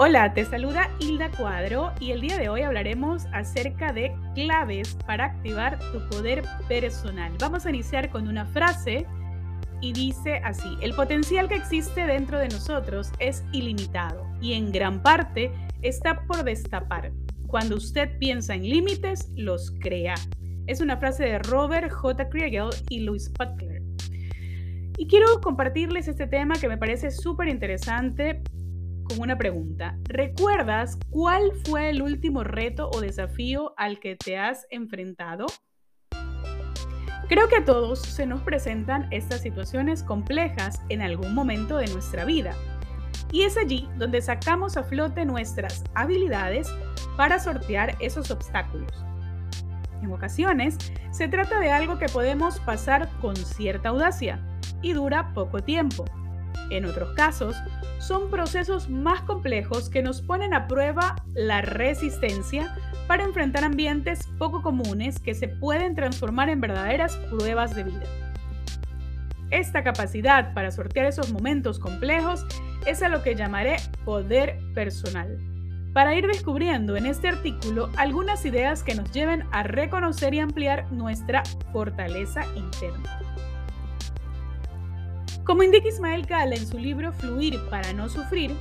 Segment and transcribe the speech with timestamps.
[0.00, 5.24] Hola, te saluda Hilda Cuadro y el día de hoy hablaremos acerca de claves para
[5.24, 7.32] activar tu poder personal.
[7.40, 9.08] Vamos a iniciar con una frase
[9.80, 15.02] y dice así, el potencial que existe dentro de nosotros es ilimitado y en gran
[15.02, 15.50] parte
[15.82, 17.10] está por destapar.
[17.48, 20.14] Cuando usted piensa en límites, los crea.
[20.68, 22.28] Es una frase de Robert J.
[22.28, 23.82] Kriegel y Louis Butler.
[24.96, 28.44] Y quiero compartirles este tema que me parece súper interesante
[29.08, 29.98] con una pregunta.
[30.04, 35.46] ¿Recuerdas cuál fue el último reto o desafío al que te has enfrentado?
[37.28, 42.24] Creo que a todos se nos presentan estas situaciones complejas en algún momento de nuestra
[42.24, 42.54] vida.
[43.32, 46.68] Y es allí donde sacamos a flote nuestras habilidades
[47.16, 48.90] para sortear esos obstáculos.
[50.02, 50.78] En ocasiones,
[51.10, 54.40] se trata de algo que podemos pasar con cierta audacia
[54.80, 56.04] y dura poco tiempo.
[56.70, 57.56] En otros casos,
[57.98, 62.74] son procesos más complejos que nos ponen a prueba la resistencia
[63.06, 68.06] para enfrentar ambientes poco comunes que se pueden transformar en verdaderas pruebas de vida.
[69.50, 72.44] Esta capacidad para sortear esos momentos complejos
[72.86, 75.38] es a lo que llamaré poder personal,
[75.94, 80.92] para ir descubriendo en este artículo algunas ideas que nos lleven a reconocer y ampliar
[80.92, 83.20] nuestra fortaleza interna.
[85.48, 88.54] Como indica Ismael Cala en su libro Fluir para no sufrir,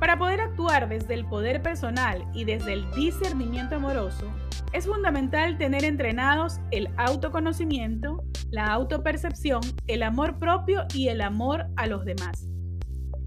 [0.00, 4.26] para poder actuar desde el poder personal y desde el discernimiento amoroso,
[4.72, 11.86] es fundamental tener entrenados el autoconocimiento, la autopercepción, el amor propio y el amor a
[11.86, 12.48] los demás,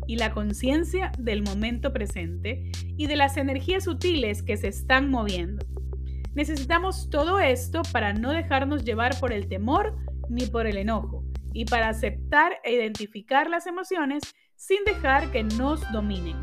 [0.05, 5.65] y la conciencia del momento presente y de las energías sutiles que se están moviendo.
[6.35, 9.95] Necesitamos todo esto para no dejarnos llevar por el temor
[10.27, 11.20] ni por el enojo,
[11.53, 14.23] y para aceptar e identificar las emociones
[14.55, 16.37] sin dejar que nos dominen.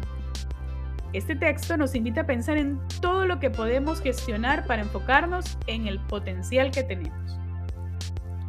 [1.12, 5.86] Este texto nos invita a pensar en todo lo que podemos gestionar para enfocarnos en
[5.86, 7.38] el potencial que tenemos.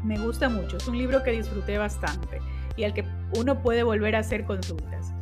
[0.04, 2.40] Me gusta mucho, es un libro que disfruté bastante
[2.76, 3.06] y al que
[3.38, 5.14] uno puede volver a hacer consultas.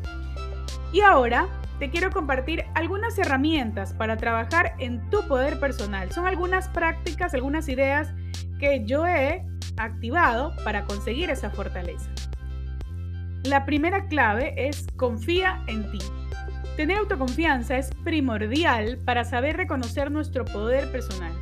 [0.92, 1.48] Y ahora
[1.80, 6.12] te quiero compartir algunas herramientas para trabajar en tu poder personal.
[6.12, 8.14] Son algunas prácticas, algunas ideas
[8.60, 9.46] que yo he
[9.78, 12.10] activado para conseguir esa fortaleza.
[13.44, 16.00] La primera clave es confía en ti.
[16.76, 21.34] Tener autoconfianza es primordial para saber reconocer nuestro poder personal.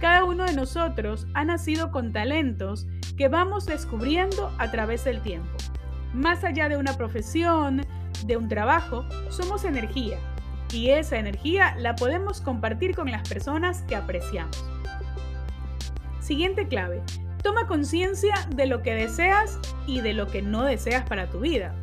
[0.00, 2.86] Cada uno de nosotros ha nacido con talentos
[3.16, 5.56] que vamos descubriendo a través del tiempo.
[6.12, 7.86] Más allá de una profesión,
[8.26, 10.18] de un trabajo, somos energía
[10.72, 14.64] y esa energía la podemos compartir con las personas que apreciamos.
[16.20, 17.02] Siguiente clave,
[17.46, 21.76] Toma conciencia de lo que deseas y de lo que no deseas para tu vida.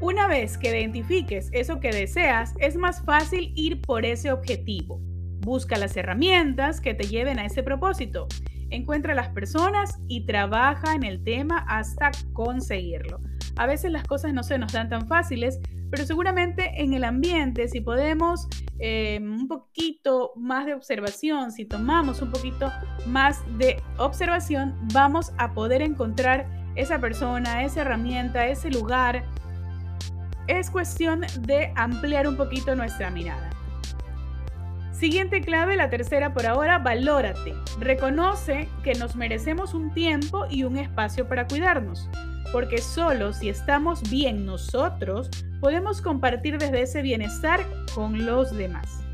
[0.00, 5.02] Una vez que identifiques eso que deseas, es más fácil ir por ese objetivo.
[5.40, 8.26] Busca las herramientas que te lleven a ese propósito.
[8.70, 13.20] Encuentra las personas y trabaja en el tema hasta conseguirlo.
[13.56, 15.60] A veces las cosas no se nos dan tan fáciles,
[15.94, 18.48] pero seguramente en el ambiente, si podemos
[18.80, 22.72] eh, un poquito más de observación, si tomamos un poquito
[23.06, 29.24] más de observación, vamos a poder encontrar esa persona, esa herramienta, ese lugar.
[30.48, 33.50] Es cuestión de ampliar un poquito nuestra mirada.
[34.90, 37.54] Siguiente clave, la tercera por ahora, valórate.
[37.78, 42.10] Reconoce que nos merecemos un tiempo y un espacio para cuidarnos,
[42.52, 47.60] porque solo si estamos bien nosotros, podemos compartir desde ese bienestar
[47.94, 49.04] con los demás.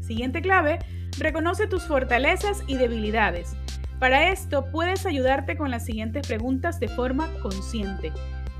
[0.00, 0.78] Siguiente clave,
[1.18, 3.56] reconoce tus fortalezas y debilidades.
[3.98, 8.12] Para esto puedes ayudarte con las siguientes preguntas de forma consciente.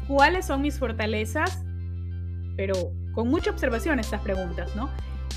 [0.08, 1.62] ¿Cuáles son mis fortalezas?
[2.56, 2.74] Pero
[3.12, 4.90] con mucha observación estas preguntas, ¿no?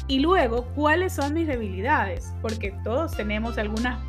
[0.08, 2.34] Y luego, ¿cuáles son mis debilidades?
[2.42, 4.00] Porque todos tenemos algunas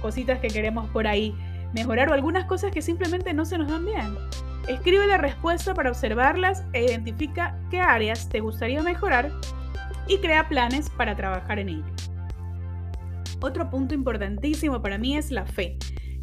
[0.00, 1.34] cositas que queremos por ahí
[1.74, 4.16] mejorar o algunas cosas que simplemente no se nos dan bien.
[4.68, 9.30] Escribe la respuesta para observarlas e identifica qué áreas te gustaría mejorar
[10.08, 11.94] y crea planes para trabajar en ello.
[13.40, 15.76] Otro punto importantísimo para mí es la fe.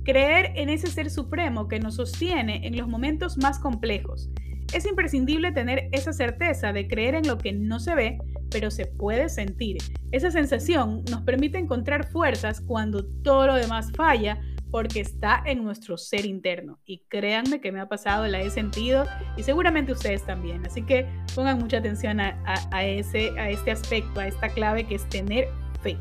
[0.04, 4.32] Creer en ese ser supremo que nos sostiene en los momentos más complejos.
[4.74, 8.18] Es imprescindible tener esa certeza de creer en lo que no se ve,
[8.50, 9.78] pero se puede sentir.
[10.12, 14.40] Esa sensación nos permite encontrar fuerzas cuando todo lo demás falla
[14.72, 16.80] porque está en nuestro ser interno.
[16.86, 19.06] Y créanme que me ha pasado, la he sentido
[19.38, 20.66] y seguramente ustedes también.
[20.66, 22.36] Así que pongan mucha atención a,
[22.84, 25.50] ese, este aspecto, a esta clave que es tener
[25.82, 25.98] fe.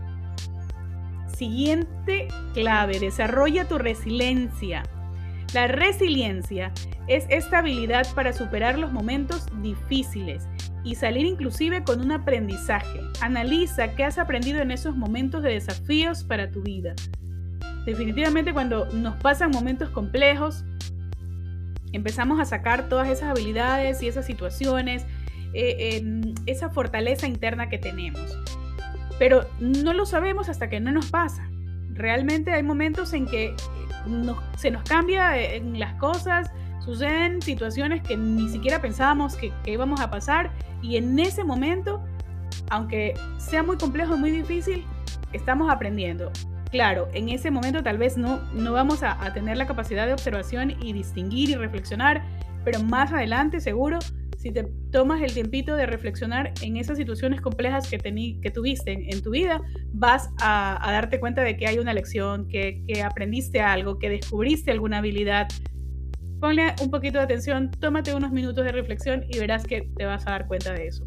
[1.36, 4.84] Siguiente clave, desarrolla tu resiliencia.
[5.52, 6.72] La resiliencia
[7.08, 10.46] es esta habilidad para superar los momentos difíciles
[10.84, 13.00] y salir inclusive con un aprendizaje.
[13.20, 16.94] Analiza qué has aprendido en esos momentos de desafíos para tu vida.
[17.84, 20.64] Definitivamente cuando nos pasan momentos complejos,
[21.92, 25.06] empezamos a sacar todas esas habilidades y esas situaciones,
[25.54, 28.38] eh, esa fortaleza interna que tenemos.
[29.18, 31.48] Pero no lo sabemos hasta que no nos pasa.
[31.92, 33.54] Realmente hay momentos en que
[34.56, 36.50] se nos cambia eh, en las cosas,
[36.84, 40.50] suceden situaciones que ni siquiera pensábamos que, que íbamos a pasar
[40.80, 42.02] y en ese momento,
[42.70, 44.86] aunque sea muy complejo y muy difícil,
[45.32, 46.32] estamos aprendiendo.
[46.70, 50.76] Claro, en ese momento tal vez no, no vamos a, tener la capacidad de observación
[50.82, 52.22] y distinguir y reflexionar,
[52.64, 53.98] pero más adelante seguro,
[54.38, 59.22] si te tomas el tiempito de reflexionar en esas situaciones complejas que, que tuviste en,
[59.22, 59.60] tu vida,
[59.92, 64.70] vas a, darte cuenta de que hay una lección, que, que aprendiste algo, que descubriste
[64.70, 65.48] alguna habilidad,
[66.40, 70.26] Ponle un poquito de atención, tómate unos minutos de reflexión y verás que te vas
[70.26, 71.06] a dar cuenta de eso.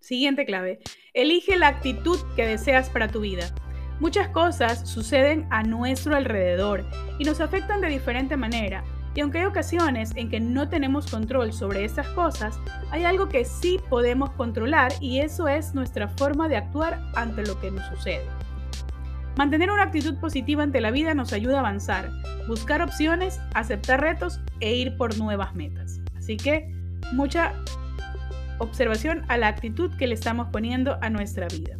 [0.00, 0.80] Siguiente clave.
[1.14, 3.54] Elige la actitud que deseas para tu vida.
[4.00, 6.86] Muchas cosas suceden a nuestro alrededor
[7.18, 8.82] y nos afectan de diferente manera.
[9.14, 12.58] Y aunque hay ocasiones en que no tenemos control sobre esas cosas,
[12.90, 17.60] hay algo que sí podemos controlar y eso es nuestra forma de actuar ante lo
[17.60, 18.24] que nos sucede.
[19.36, 22.10] Mantener una actitud positiva ante la vida nos ayuda a avanzar,
[22.48, 26.00] buscar opciones, aceptar retos e ir por nuevas metas.
[26.16, 26.72] Así que
[27.12, 27.52] mucha
[28.58, 31.79] observación a la actitud que le estamos poniendo a nuestra vida.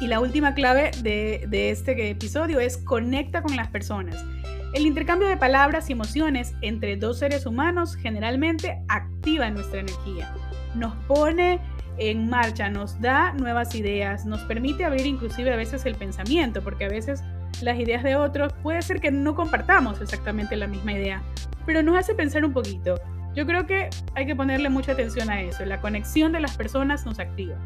[0.00, 4.24] Y la última clave de, este episodio es conecta con las personas.
[4.72, 10.32] El intercambio de palabras y emociones entre dos seres humanos generalmente activa nuestra energía,
[10.74, 11.58] nos pone
[11.96, 16.84] en marcha, nos da nuevas ideas, nos permite abrir inclusive a veces el pensamiento, porque
[16.84, 17.24] a veces
[17.60, 21.22] las ideas de otros puede ser que no compartamos exactamente la misma idea,
[21.66, 23.00] pero nos hace pensar un poquito.
[23.34, 27.04] Yo creo que hay que ponerle mucha atención a eso, la conexión de las personas
[27.04, 27.56] nos activa.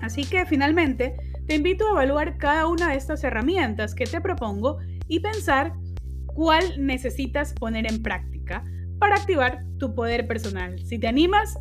[0.00, 1.16] Así que finalmente
[1.46, 5.72] te invito a evaluar cada una de estas herramientas que te propongo y pensar
[6.26, 8.64] cuál necesitas poner en práctica
[8.98, 10.78] para activar tu poder personal.
[10.84, 11.56] Si te animas,